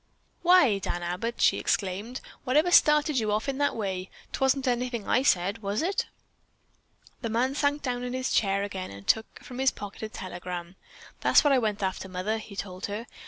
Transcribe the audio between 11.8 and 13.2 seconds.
after, mother," he told her.